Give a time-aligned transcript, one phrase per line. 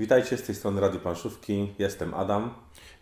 [0.00, 1.74] Witajcie z tej strony Radio Planszówki.
[1.78, 2.54] Jestem Adam.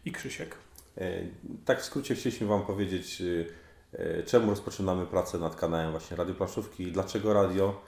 [0.04, 0.56] I Krzysiek.
[0.96, 1.22] E,
[1.64, 6.34] tak w skrócie chcieliśmy Wam powiedzieć, e, e, czemu rozpoczynamy pracę nad kanałem właśnie Radio
[6.34, 7.80] Planszówki, dlaczego radio,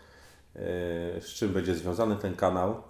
[1.20, 2.82] z czym będzie związany ten kanał.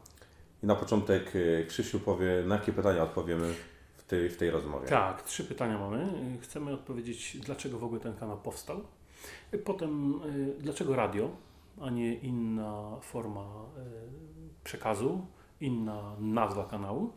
[0.63, 1.33] I na początek
[1.69, 3.55] Krzysiu powie, na jakie pytania odpowiemy
[3.97, 4.89] w tej, w tej rozmowie.
[4.89, 6.09] Tak, trzy pytania mamy.
[6.43, 8.81] Chcemy odpowiedzieć, dlaczego w ogóle ten kanał powstał.
[9.65, 10.21] Potem,
[10.59, 11.31] dlaczego radio,
[11.81, 13.45] a nie inna forma
[14.65, 15.27] przekazu
[15.61, 17.13] inna nazwa kanału.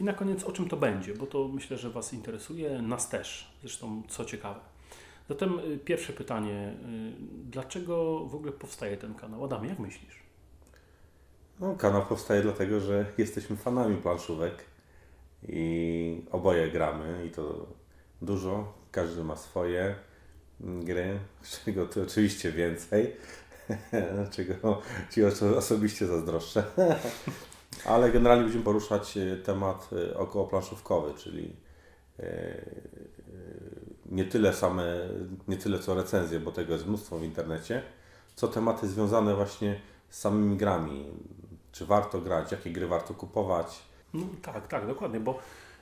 [0.00, 3.54] I na koniec o czym to będzie, bo to myślę, że Was interesuje, nas też,
[3.60, 4.60] zresztą co ciekawe.
[5.28, 7.12] Zatem y, pierwsze pytanie, y,
[7.50, 9.44] dlaczego w ogóle powstaje ten kanał?
[9.44, 10.22] Adam, jak myślisz?
[11.60, 14.64] No, kanał powstaje dlatego, że jesteśmy fanami planszówek
[15.48, 17.66] i oboje gramy i to
[18.22, 19.94] dużo, każdy ma swoje
[20.60, 23.16] gry, z czego to oczywiście więcej,
[24.34, 25.24] czego Ci
[25.56, 26.64] osobiście zazdroszczę.
[27.84, 31.56] Ale generalnie będziemy poruszać e, temat e, około planszówkowy, czyli
[32.18, 32.64] e,
[34.06, 34.84] nie tyle same,
[35.48, 37.82] nie tyle co recenzje, bo tego jest mnóstwo w internecie,
[38.34, 41.06] co tematy związane właśnie z samymi grami.
[41.72, 43.82] Czy warto grać, jakie gry warto kupować.
[44.14, 45.38] No, tak, tak, dokładnie, bo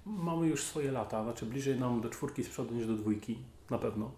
[0.06, 3.38] mamy już swoje lata, znaczy bliżej nam do czwórki z przodu niż do dwójki,
[3.70, 4.10] na pewno.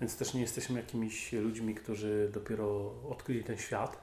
[0.00, 4.02] Więc też nie jesteśmy jakimiś ludźmi, którzy dopiero odkryli ten świat.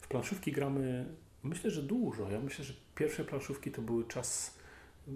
[0.00, 1.06] W planszówki gramy
[1.42, 2.30] Myślę, że dużo.
[2.30, 4.54] Ja myślę, że pierwsze planszówki to były czas,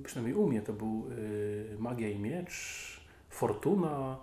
[0.05, 2.55] przynajmniej u mnie to był y, Magia i Miecz,
[3.31, 4.17] Fortuna,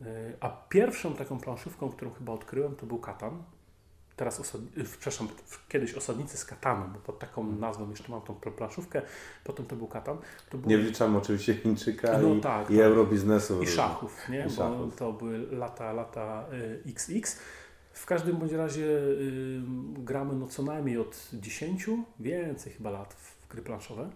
[0.00, 0.04] y,
[0.40, 3.42] a pierwszą taką planszówką, którą chyba odkryłem, to był Katan.
[4.16, 4.60] Teraz, osad...
[4.60, 5.28] Y, przepraszam,
[5.68, 9.02] kiedyś Osadnicy z Katanem, bo pod taką nazwą jeszcze mam tą planszówkę,
[9.44, 10.18] potem to był Katan.
[10.50, 10.70] To był...
[10.70, 12.84] Nie wliczamy oczywiście Chińczyka no, i, tak, i tak.
[12.84, 13.62] eurobiznesu.
[13.62, 14.46] I szachów, nie?
[14.46, 14.90] I szachów.
[14.90, 16.46] Bo to były lata, lata
[16.86, 17.38] XX.
[17.92, 18.86] W każdym bądź razie
[20.08, 21.86] gramy no co najmniej od 10,
[22.20, 24.10] więcej chyba lat w gry planszowe.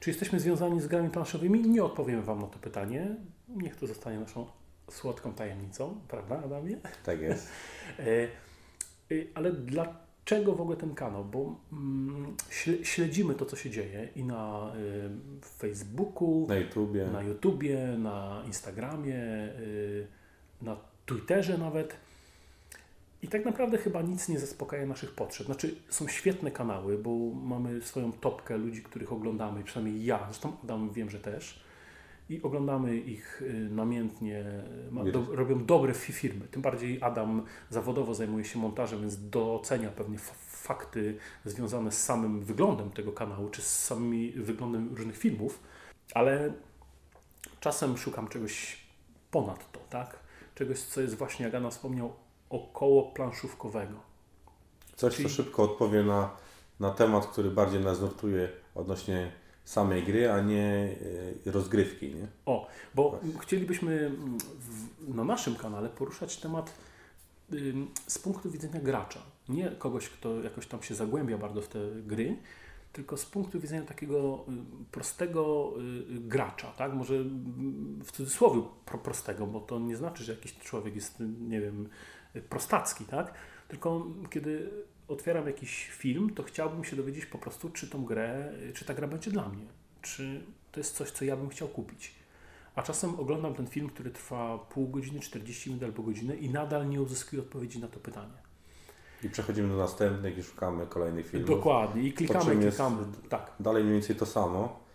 [0.00, 1.60] Czy jesteśmy związani z grami planszowymi?
[1.60, 3.16] Nie odpowiem Wam na to pytanie.
[3.48, 4.46] Niech to zostanie naszą
[4.90, 6.76] słodką tajemnicą, prawda Adamie?
[7.04, 7.48] Tak jest.
[7.98, 8.28] E,
[9.12, 11.24] y, ale dlaczego w ogóle ten kanał?
[11.24, 12.36] Bo mm,
[12.82, 19.18] śledzimy to, co się dzieje i na y, Facebooku, na YouTubie, na, YouTubie, na Instagramie,
[20.62, 21.96] na Twitterze nawet
[23.22, 25.46] i tak naprawdę chyba nic nie zaspokaja naszych potrzeb.
[25.46, 30.90] Znaczy, są świetne kanały, bo mamy swoją topkę ludzi, których oglądamy, przynajmniej ja, zresztą Adam
[30.90, 31.68] wiem, że też.
[32.30, 34.44] I oglądamy ich y, namiętnie,
[35.12, 36.46] do, robią dobre firmy.
[36.50, 42.90] Tym bardziej Adam zawodowo zajmuje się montażem, więc docenia pewnie fakty związane z samym wyglądem
[42.90, 45.60] tego kanału, czy z samymi wyglądem różnych filmów,
[46.14, 46.52] ale
[47.60, 48.76] czasem szukam czegoś
[49.30, 50.18] ponad to, tak?
[50.54, 52.12] Czegoś, co jest właśnie, jak Adam wspomniał,
[52.50, 53.94] około planszówkowego.
[54.96, 55.28] Coś, Czyli...
[55.28, 56.30] co szybko odpowie na,
[56.80, 59.32] na temat, który bardziej nas nurtuje odnośnie
[59.64, 60.96] samej gry, a nie
[61.46, 62.14] e, rozgrywki.
[62.14, 62.26] Nie?
[62.46, 63.42] O, bo tak.
[63.42, 64.10] chcielibyśmy
[64.58, 66.74] w, na naszym kanale poruszać temat
[68.06, 69.20] z punktu widzenia gracza.
[69.48, 72.36] Nie kogoś, kto jakoś tam się zagłębia bardzo w te gry,
[72.92, 74.44] tylko z punktu widzenia takiego
[74.90, 75.72] prostego
[76.10, 76.94] y, gracza, tak?
[76.94, 77.14] Może
[78.04, 78.62] w cudzysłowie
[79.02, 81.88] prostego, bo to nie znaczy, że jakiś człowiek jest, nie wiem,
[82.42, 83.34] prostacki, tak?
[83.68, 84.70] Tylko kiedy
[85.08, 89.08] otwieram jakiś film, to chciałbym się dowiedzieć po prostu, czy tą grę, czy ta gra
[89.08, 89.66] będzie dla mnie,
[90.02, 90.40] czy
[90.72, 92.14] to jest coś, co ja bym chciał kupić.
[92.74, 96.88] A czasem oglądam ten film, który trwa pół godziny, 40 minut albo godzinę i nadal
[96.88, 98.48] nie uzyskuję odpowiedzi na to pytanie.
[99.22, 101.50] I przechodzimy do następnych i szukamy kolejnych filmów.
[101.50, 103.04] Dokładnie, i klikamy, klikamy.
[103.28, 103.52] Tak.
[103.60, 104.87] Dalej mniej więcej to samo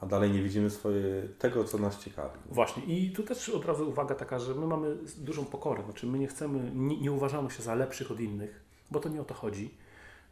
[0.00, 2.38] a dalej nie widzimy swoje, tego, co nas ciekawi.
[2.50, 6.18] Właśnie i tu też od razu uwaga taka, że my mamy dużą pokorę, znaczy my
[6.18, 8.60] nie chcemy, nie, nie uważamy się za lepszych od innych,
[8.90, 9.70] bo to nie o to chodzi.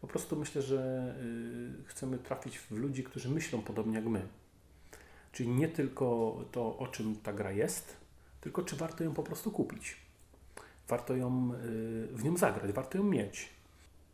[0.00, 1.14] Po prostu myślę, że
[1.80, 4.22] y, chcemy trafić w ludzi, którzy myślą podobnie jak my.
[5.32, 7.96] Czyli nie tylko to, o czym ta gra jest,
[8.40, 9.96] tylko czy warto ją po prostu kupić.
[10.88, 13.57] Warto ją y, w nią zagrać, warto ją mieć.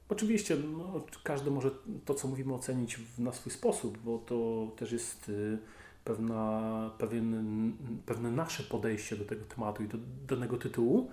[0.08, 1.70] Oczywiście no, każdy może
[2.04, 5.58] to, co mówimy, ocenić na swój sposób, bo to też jest y,
[6.04, 7.72] pewna, pewien,
[8.06, 9.98] pewne nasze podejście do tego tematu i do
[10.28, 11.10] danego tytułu,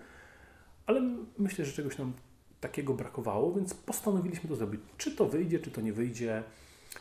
[0.85, 1.01] ale
[1.37, 2.13] myślę, że czegoś nam
[2.61, 4.81] takiego brakowało, więc postanowiliśmy to zrobić.
[4.97, 6.43] Czy to wyjdzie, czy to nie wyjdzie.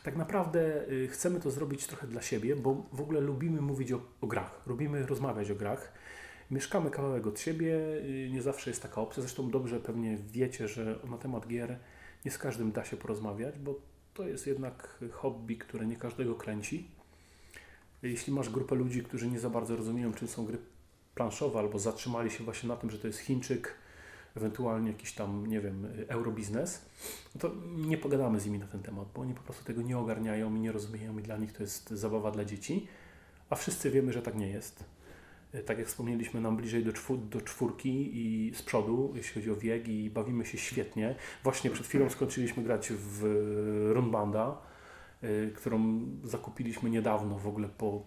[0.04, 4.00] Tak naprawdę y, chcemy to zrobić trochę dla siebie, bo w ogóle lubimy mówić o,
[4.20, 5.92] o grach, lubimy rozmawiać o grach.
[6.50, 9.22] Mieszkamy kawałek od siebie, y, nie zawsze jest taka opcja.
[9.22, 11.78] Zresztą dobrze pewnie wiecie, że na temat gier
[12.24, 13.74] nie z każdym da się porozmawiać, bo
[14.14, 16.90] to jest jednak hobby, które nie każdego kręci.
[18.02, 20.58] Jeśli masz grupę ludzi, którzy nie za bardzo rozumieją, czym są gry
[21.14, 23.74] planszowe, albo zatrzymali się właśnie na tym, że to jest Chińczyk
[24.36, 26.84] ewentualnie jakiś tam, nie wiem, eurobiznes,
[27.34, 29.98] no to nie pogadamy z nimi na ten temat, bo oni po prostu tego nie
[29.98, 32.86] ogarniają i nie rozumieją i dla nich to jest zabawa dla dzieci,
[33.50, 34.84] a wszyscy wiemy, że tak nie jest.
[35.52, 39.50] E, Tak jak wspomnieliśmy, nam bliżej do, czwór, do czwórki i z przodu, jeśli chodzi
[39.50, 41.14] o wiek i bawimy się świetnie.
[41.44, 43.24] Właśnie przed chwilą skończyliśmy grać w
[43.92, 44.58] Runbanda,
[45.24, 48.02] y, którą zakupiliśmy niedawno w ogóle po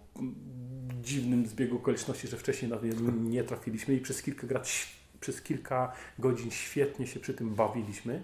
[1.02, 2.78] dziwnym zbiegu okoliczności, że wcześniej na
[3.22, 8.22] nie, trafiliśmy i przez kilka, grać, przez kilka godzin świetnie się przy tym bawiliśmy.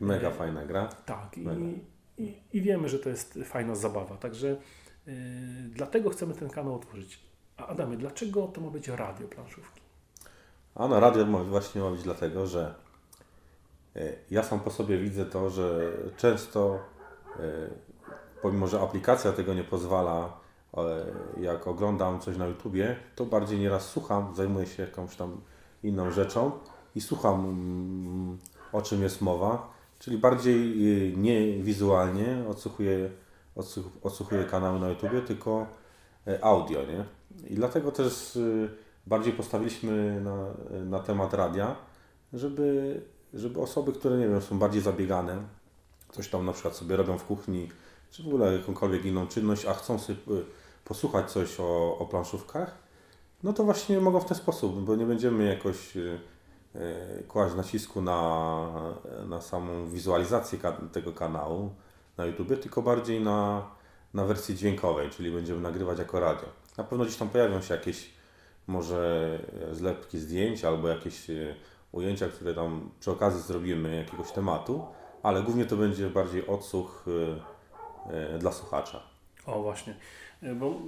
[0.00, 0.88] Mega E, fajna gra.
[0.88, 4.16] Tak, i, i, i wiemy, że to jest fajna zabawa.
[4.16, 4.56] Także
[5.08, 5.12] y,
[5.68, 7.31] dlatego chcemy ten kanał otworzyć.
[7.62, 9.80] A Adamie, dlaczego to ma być radio planszówki?
[10.74, 12.74] A na radio ma właśnie ma być dlatego, że
[13.96, 16.78] e, ja sam po sobie widzę to, że często,
[17.38, 17.42] e,
[18.42, 20.42] pomimo że aplikacja tego nie pozwala,
[21.40, 25.40] jak oglądam coś na YouTubie, to bardziej nieraz słucham, zajmuję się jakąś tam
[25.82, 26.50] inną rzeczą
[26.94, 28.38] i słucham mm,
[28.72, 30.72] o czym jest mowa, czyli bardziej
[31.12, 33.10] e, nie wizualnie odsłuchuję,
[33.56, 35.66] odsłuch- odsłuchuję kanały na YouTubie, tylko
[36.42, 37.04] audio, nie?
[37.48, 38.70] I dlatego też y,
[39.06, 40.46] bardziej postawiliśmy na,
[40.84, 41.76] na temat radia,
[42.32, 43.00] żeby,
[43.34, 45.42] żeby osoby, które nie wiem, są bardziej zabiegane,
[46.12, 47.68] coś tam na przykład sobie robią w kuchni,
[48.10, 50.44] czy w ogóle jakąkolwiek inną czynność, a chcą sobie y,
[50.84, 52.78] posłuchać coś o, o planszówkach,
[53.42, 56.18] no to właśnie mogą w ten sposób, bo nie będziemy jakoś y,
[57.28, 58.68] kłaść nacisku na,
[59.28, 60.58] na samą wizualizację
[60.92, 61.70] tego kanału
[62.16, 63.70] na YouTube, tylko bardziej na,
[64.14, 66.48] na wersji dźwiękowej, czyli będziemy nagrywać jako radio.
[66.78, 68.10] Na pewno gdzieś tam pojawią się jakieś
[68.66, 69.38] może
[69.70, 71.54] e, zlepki zdjęć albo jakieś e,
[71.92, 74.86] ujęcia, które tam przy okazji zrobimy jakiegoś tematu,
[75.22, 77.04] ale głównie to będzie bardziej odsłuch
[78.10, 79.02] e, dla słuchacza.
[79.46, 79.94] O właśnie,
[80.54, 80.80] bo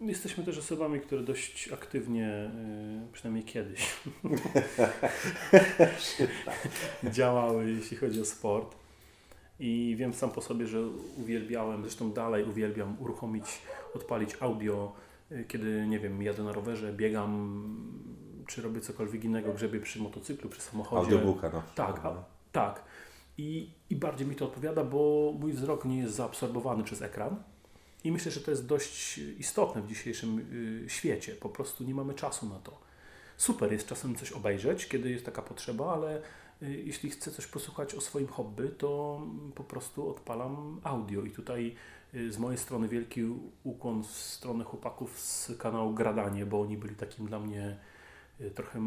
[0.00, 2.50] jesteśmy też osobami, które dość aktywnie,
[3.12, 3.96] przynajmniej kiedyś,
[7.16, 8.81] działały, jeśli chodzi o sport.
[9.58, 13.44] I wiem sam po sobie, że uwielbiałem, zresztą dalej uwielbiam uruchomić,
[13.94, 14.92] odpalić audio,
[15.32, 17.62] y, kiedy, nie wiem, jadę na rowerze, biegam,
[18.46, 21.12] czy robię cokolwiek innego, grzebię przy motocyklu, przy samochodzie.
[21.12, 21.94] Audiobooka na przykład.
[21.94, 22.84] Tak, a, tak.
[23.38, 27.42] I, I bardziej mi to odpowiada, bo mój wzrok nie jest zaabsorbowany przez ekran.
[28.04, 30.38] I myślę, że to jest dość istotne w dzisiejszym
[30.84, 31.34] y, świecie.
[31.34, 32.80] Po prostu nie mamy czasu na to.
[33.36, 36.22] Super jest czasem coś obejrzeć, kiedy jest taka potrzeba, ale
[36.62, 39.20] jeśli chcę coś posłuchać o swoim hobby, to
[39.54, 41.22] po prostu odpalam audio.
[41.22, 41.74] I tutaj
[42.14, 43.24] y, z mojej strony wielki
[43.64, 47.78] ukłon w stronę chłopaków z kanału Gradanie, bo oni byli takim dla mnie
[48.40, 48.80] y, trochę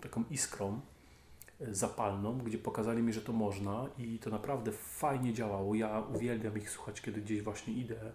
[0.00, 0.80] taką iskrą
[1.60, 5.74] zapalną, gdzie pokazali mi, że to można i to naprawdę fajnie działało.
[5.74, 8.12] Ja uwielbiam ich słuchać, kiedy gdzieś właśnie idę,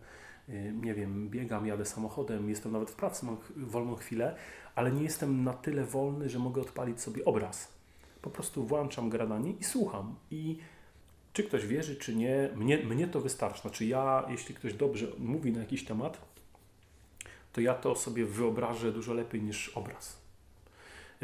[0.50, 4.36] y, nie wiem, biegam, jadę samochodem, jestem nawet w pracy, mam wolną chwilę,
[4.76, 7.81] ale nie jestem na tyle wolny, że mogę odpalić sobie obraz.
[8.22, 10.16] Po prostu włączam gradanie i słucham.
[10.32, 10.58] I
[11.34, 13.62] czy ktoś wierzy, czy nie, mnie, mnie to wystarczy.
[13.62, 16.22] Znaczy ja, jeśli ktoś dobrze mówi na jakiś temat,
[17.54, 20.22] to ja to sobie wyobrażę dużo lepiej niż obraz.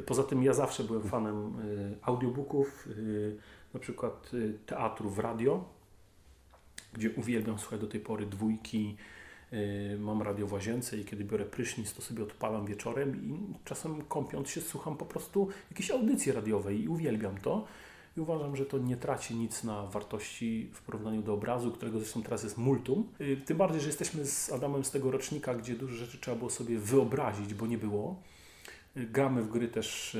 [0.05, 3.37] Poza tym ja zawsze byłem fanem y, audiobooków, y,
[3.73, 5.65] na przykład y, teatru w radio,
[6.93, 8.97] gdzie uwielbiam słuchać do tej pory dwójki.
[9.53, 14.01] Y, Mam radio w łazience i kiedy biorę prysznic, to sobie odpalam wieczorem i czasem
[14.01, 17.65] kąpiąc się słucham po prostu jakiejś audycji radiowej i uwielbiam to.
[18.17, 22.23] I uważam, że to nie traci nic na wartości w porównaniu do obrazu, którego zresztą
[22.23, 23.07] teraz jest multum.
[23.21, 26.49] Y, Tym bardziej, że jesteśmy z Adamem z tego rocznika, gdzie dużo rzeczy trzeba było
[26.49, 28.21] sobie wyobrazić, bo nie było.
[28.97, 30.17] Y, Gramy w gry też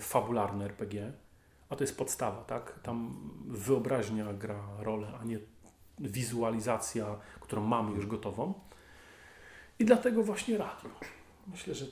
[0.00, 1.12] fabularne RPG,
[1.68, 2.80] a to jest podstawa, tak?
[2.82, 3.16] Tam
[3.48, 5.38] wyobraźnia gra rolę, a nie
[6.02, 7.06] wizualizacja,
[7.40, 8.54] którą mamy już gotową.
[9.78, 10.90] I dlatego właśnie radio.
[11.46, 11.86] Myślę, że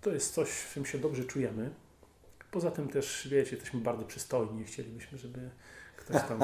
[0.00, 1.70] to jest coś, w czym się dobrze czujemy.
[2.50, 5.50] Poza tym też, wiecie, jesteśmy bardzo przystojni i chcielibyśmy, żeby
[5.96, 6.40] ktoś tam,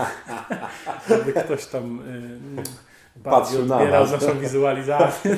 [1.09, 2.41] żeby ktoś tam y,
[3.17, 4.13] bardziej Patrzył na odbierał nas.
[4.13, 5.37] naszą wizualizację.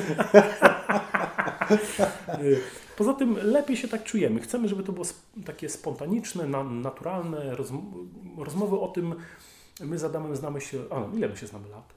[2.41, 2.59] Y,
[2.97, 4.41] Poza tym lepiej się tak czujemy.
[4.41, 5.05] Chcemy, żeby to było
[5.45, 8.07] takie spontaniczne, na, naturalne, rozm-
[8.37, 9.15] rozmowy o tym.
[9.79, 10.79] My z Adamem znamy się.
[10.89, 11.93] A, no, ile my się znamy lat?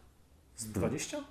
[0.56, 1.24] Z 20?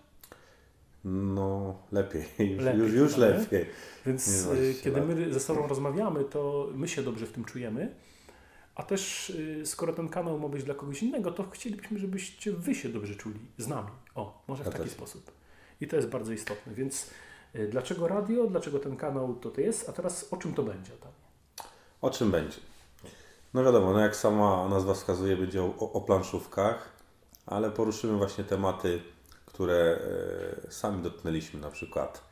[1.05, 3.65] No, lepiej, już, Lepiej już, już lepiej.
[4.05, 5.09] Więc y, 20 kiedy lat.
[5.09, 7.95] my ze sobą rozmawiamy, to my się dobrze w tym czujemy.
[8.75, 12.75] A też y, skoro ten kanał ma być dla kogoś innego, to chcielibyśmy, żebyście wy
[12.75, 13.89] się dobrze czuli z nami.
[14.15, 15.31] O, może w taki sposób.
[15.81, 16.73] I to jest bardzo istotne.
[16.73, 17.09] Więc
[17.55, 20.91] y, dlaczego radio, dlaczego ten kanał to to jest, a teraz o czym to będzie?
[20.91, 21.11] Tam?
[22.01, 22.57] O czym będzie?
[23.53, 26.89] No wiadomo, no jak sama nazwa wskazuje, będzie o, o planszówkach,
[27.45, 29.01] ale poruszymy właśnie tematy,
[29.45, 29.99] które
[30.67, 32.23] e, sami dotknęliśmy, na przykład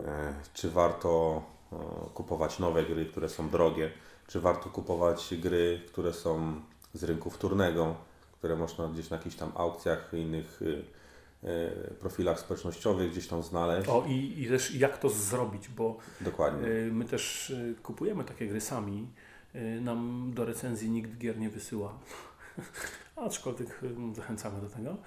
[0.00, 1.76] e, czy warto e,
[2.14, 3.90] kupować nowe gry, które są drogie,
[4.26, 6.60] czy warto kupować gry, które są
[6.94, 7.94] z rynku wtórnego,
[8.32, 10.84] które można gdzieś na jakichś tam aukcjach, innych y,
[11.44, 13.88] y, profilach społecznościowych gdzieś tam znaleźć.
[13.88, 16.68] O i, i też jak to zrobić, bo Dokładnie.
[16.68, 19.06] y, my też kupujemy takie gry sami.
[19.54, 21.98] Y, Nam do recenzji nikt gier nie wysyła.
[23.16, 24.96] Aczkolwiek y, zachęcamy do tego.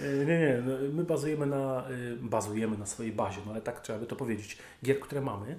[0.00, 1.84] Y, nie, nie, no, my bazujemy na,
[2.20, 4.58] bazujemy na swojej bazie, no ale tak trzeba by to powiedzieć.
[4.84, 5.58] Gier, które mamy,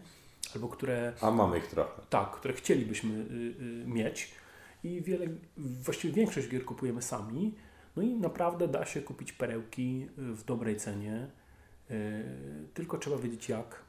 [0.56, 2.02] albo które A mamy ich trochę.
[2.10, 3.24] Tak, które chcielibyśmy y,
[3.64, 4.32] y, mieć
[4.84, 7.54] i wiele, właściwie większość gier kupujemy sami.
[7.96, 11.28] No i naprawdę da się kupić perełki w dobrej cenie,
[11.92, 12.24] y,
[12.74, 13.82] tylko trzeba wiedzieć jak,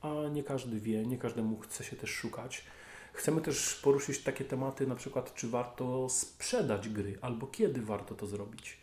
[0.00, 2.64] a nie każdy wie, nie każdemu chce się też szukać.
[3.14, 8.26] Chcemy też poruszyć takie tematy, na przykład czy warto sprzedać gry, albo kiedy warto to
[8.26, 8.76] zrobić.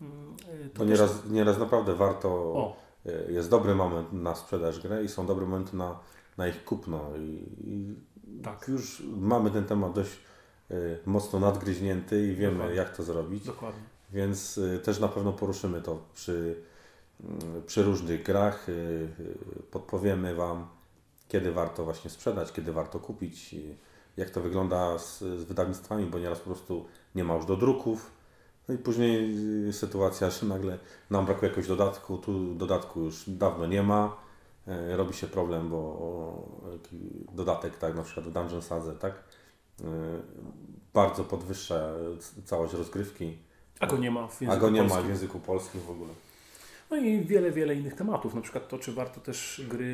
[0.00, 0.36] Mm,
[0.66, 5.04] y, To też- nieraz, nieraz naprawdę warto, O, y, jest dobry moment na sprzedaż gry
[5.04, 5.98] i są dobre momenty na,
[6.36, 7.16] na ich kupno.
[7.16, 7.94] I, i
[8.42, 10.10] tak, już mamy ten temat dość
[10.70, 12.76] y, mocno nadgryźnięty i wiemy Dokładnie.
[12.76, 13.44] jak to zrobić.
[13.44, 13.82] dokładnie.
[14.12, 16.56] Więc też na pewno poruszymy to przy,
[17.58, 18.66] y, przy różnych grach.
[19.70, 20.66] Podpowiemy Wam,
[21.28, 23.54] kiedy warto właśnie sprzedać, kiedy warto kupić,
[24.16, 28.10] jak to wygląda z, z wydawnictwami, bo nieraz po prostu nie ma już do druków.
[28.68, 29.36] No i później
[29.68, 30.78] y, sytuacja, że nagle
[31.10, 34.16] nam brakuje jakiegoś dodatku, tu dodatku już dawno nie ma.
[34.92, 36.48] Y, Robi się problem, bo
[37.32, 39.14] dodatek, tak, na przykład w Dungeon Sadze, tak,
[39.80, 39.84] y,
[40.94, 41.80] bardzo podwyższa
[42.44, 43.38] całość rozgrywki.
[43.80, 45.06] A go nie ma w A języku go nie ma polskim.
[45.06, 46.10] w języku polskim w ogóle.
[46.90, 49.84] No i wiele, wiele innych tematów, na przykład to, czy warto też gry,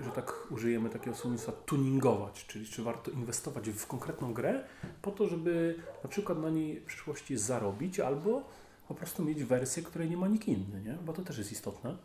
[0.00, 4.64] y, że tak użyjemy takiego słownictwa, tuningować, czyli czy warto inwestować w konkretną grę
[5.02, 8.48] po to, żeby na przykład na niej w przyszłości zarobić albo
[8.88, 10.98] po prostu mieć wersję, której nie ma nikt inny, nie?
[11.04, 11.96] bo to też jest istotne.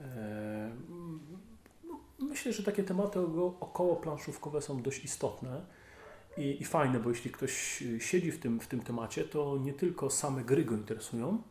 [0.00, 0.70] E,
[2.18, 3.20] Myślę, że takie tematy
[3.60, 5.62] około planszówkowe są dość istotne
[6.36, 9.72] i, i fajne, bo jeśli ktoś y, siedzi w tym, w tym temacie, to nie
[9.72, 11.42] tylko same gry go interesują,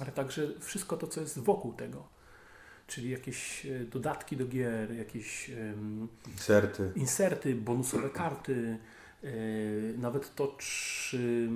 [0.00, 2.08] ale także wszystko to, co jest wokół tego.
[2.86, 6.92] Czyli jakieś e, dodatki do gier, jakieś em, Inserty.
[6.96, 8.78] inserty, bonusowe karty,
[9.24, 9.28] e,
[9.98, 11.48] nawet to, czy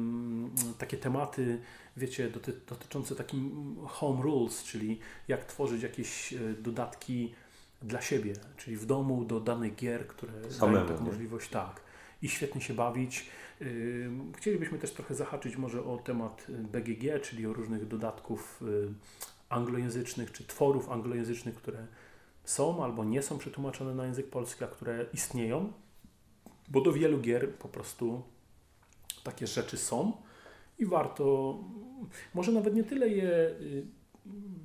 [0.79, 1.61] takie tematy,
[1.97, 7.35] wiecie, doty, dotyczące takim home rules, czyli jak tworzyć jakieś e, dodatki
[7.83, 11.11] dla siebie, czyli w domu do danych gier, które Samemu, dają taką nie?
[11.11, 11.81] możliwość, tak.
[12.23, 13.27] I świetnie się bawić.
[14.37, 18.89] Chcielibyśmy też trochę zahaczyć może o temat BGG, czyli o różnych dodatków y,
[19.49, 21.87] anglojęzycznych, czy tworów anglojęzycznych, które
[22.45, 25.73] są albo nie są przetłumaczone na język polski, a które istnieją,
[26.69, 28.23] bo do wielu gier po prostu
[29.25, 30.13] takie rzeczy są
[30.79, 31.59] i warto,
[32.35, 33.87] może nawet nie tyle je, y,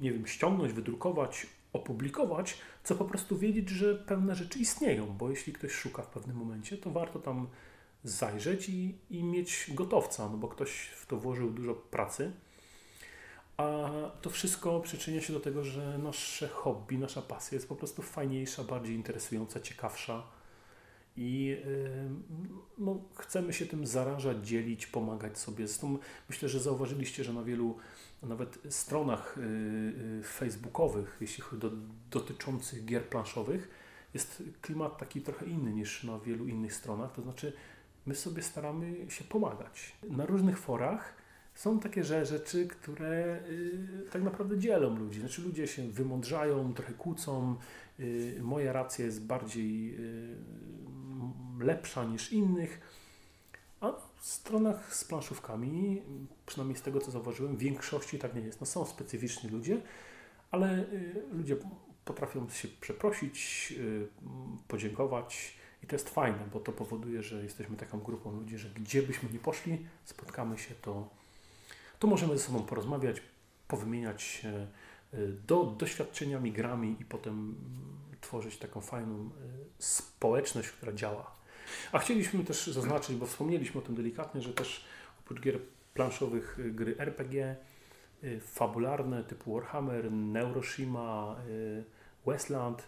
[0.01, 5.53] nie wiem, ściągnąć, wydrukować, opublikować, co po prostu wiedzieć, że pewne rzeczy istnieją, bo jeśli
[5.53, 7.47] ktoś szuka w pewnym momencie, to warto tam
[8.03, 12.31] zajrzeć i, i mieć gotowca, no bo ktoś w to włożył dużo pracy.
[13.57, 13.89] A
[14.21, 18.63] to wszystko przyczynia się do tego, że nasze hobby, nasza pasja jest po prostu fajniejsza,
[18.63, 20.23] bardziej interesująca, ciekawsza.
[21.17, 21.57] I
[22.77, 25.67] no, chcemy się tym zarażać, dzielić, pomagać sobie.
[25.67, 25.97] Zresztą
[26.29, 27.77] myślę, że zauważyliście, że na wielu
[28.23, 31.71] nawet stronach y, y, facebookowych, jeśli chodzi o
[32.11, 33.69] dotyczących gier planszowych,
[34.13, 37.11] jest klimat taki trochę inny niż na wielu innych stronach.
[37.11, 37.53] To znaczy,
[38.05, 39.95] my sobie staramy się pomagać.
[40.09, 41.13] Na różnych forach
[41.55, 45.19] są takie rzeczy, które y, tak naprawdę dzielą ludzi.
[45.19, 47.55] Znaczy, ludzie się wymądrzają, trochę kłócą.
[48.41, 49.97] Moja racja jest bardziej
[51.65, 52.81] lepsza niż innych.
[53.81, 56.01] A w stronach z planszówkami,
[56.45, 58.61] przynajmniej z tego co zauważyłem, w większości tak nie jest.
[58.61, 59.81] No, są specyficzni ludzie,
[60.51, 61.57] ale y, ludzie
[62.05, 64.07] potrafią się przeprosić, y,
[64.67, 69.01] podziękować i to jest fajne, bo to powoduje, że jesteśmy taką grupą ludzi, że gdzie
[69.01, 71.09] byśmy nie poszli, spotkamy się, to,
[71.99, 73.21] to możemy ze sobą porozmawiać,
[73.67, 74.67] powymieniać się
[75.13, 77.55] y, do, doświadczeniami, grami i potem
[78.21, 79.29] tworzyć taką fajną
[79.79, 81.35] społeczność, która działa.
[81.91, 84.85] A chcieliśmy też zaznaczyć, bo wspomnieliśmy o tym delikatnie, że też
[85.19, 85.59] oprócz gier
[85.93, 87.55] planszowych y, gry RPG,
[88.23, 91.83] y, fabularne typu Warhammer, Neuroshima, y,
[92.27, 92.83] Westland,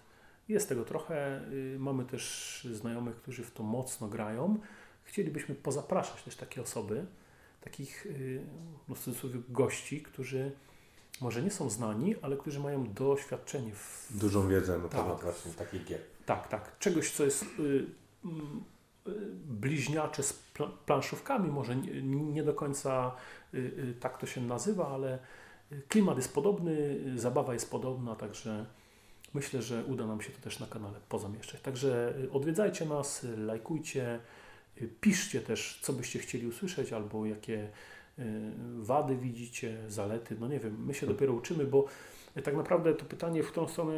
[0.50, 1.42] jest tego trochę.
[1.80, 4.60] Mamy też znajomych, którzy w to mocno grają.
[5.04, 7.06] Chcielibyśmy pozapraszać też takie osoby,
[7.62, 8.08] takich
[8.88, 10.52] no w cudzysłowie gości, którzy
[11.22, 15.02] może nie są znani, ale którzy mają doświadczenie w Dużą wiedzę na Tak.
[15.02, 16.00] temat właśnie takich gier.
[16.26, 16.80] tak, tak.
[16.80, 17.46] Czegoś, co jest
[18.28, 18.64] y, mm,
[19.08, 19.12] y,
[19.46, 23.16] bliźniacze z pla- planszówkami, może nie, do końca
[23.54, 25.20] y, y, tak to się nazywa, ale
[25.88, 28.66] klimat jest podobny, zabawa jest podobna, także
[29.34, 31.62] myślę, że uda nam się to też na kanale pozamieszczać.
[31.62, 34.20] Także odwiedzajcie nas, lajkujcie,
[35.02, 37.70] piszcie też, co byście chcieli usłyszeć, albo jakie
[38.80, 40.36] wady widzicie, zalety.
[40.40, 41.86] No nie wiem, my się dopiero uczymy, bo
[42.42, 43.94] tak naprawdę to pytanie, w którą stronę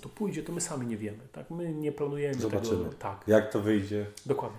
[0.00, 1.18] to pójdzie, to my sami nie wiemy.
[1.32, 1.50] Tak?
[1.50, 2.84] My nie planujemy Zobaczymy.
[2.84, 2.94] tego.
[2.98, 4.06] Tak, Jak to wyjdzie?
[4.26, 4.58] dokładnie.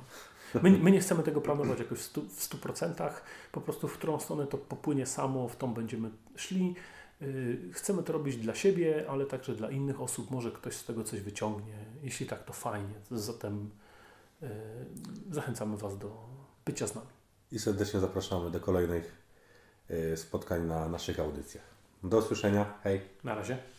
[0.61, 3.09] My, my nie chcemy tego planować jakoś w stu- w 100%,
[3.51, 6.75] po prostu w którą stronę to popłynie samo, w tą będziemy szli.
[7.21, 10.31] Yy, Chcemy to robić dla siebie, ale także dla innych osób.
[10.31, 11.73] Może ktoś z tego coś wyciągnie.
[12.03, 12.93] Jeśli tak, to fajnie.
[13.11, 13.69] Zatem
[14.41, 14.49] yy,
[15.31, 16.25] zachęcamy Was do
[16.65, 17.07] bycia z nami.
[17.51, 19.15] I serdecznie zapraszamy do kolejnych
[19.91, 21.72] y, spotkań na naszych audycjach.
[22.03, 22.65] Do usłyszenia.
[22.83, 23.01] Hej.
[23.23, 23.72] Na razie.